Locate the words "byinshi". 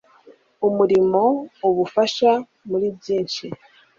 2.97-3.45